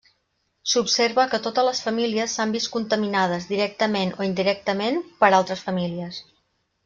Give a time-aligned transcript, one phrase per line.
[0.69, 6.19] S'observa que totes les famílies s'han vist contaminades, directament o indirectament, per altres famílies.